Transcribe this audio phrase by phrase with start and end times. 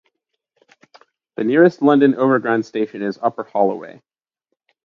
[1.35, 4.01] The nearest London Overground station is Upper Holloway.